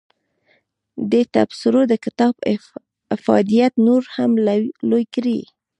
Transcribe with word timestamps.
دې 1.11 1.21
تبصرو 1.33 1.81
د 1.87 1.93
کتاب 2.05 2.33
افادیت 3.15 3.73
نور 3.85 4.01
هم 4.15 4.31
لوی 4.91 5.05
کړی. 5.15 5.39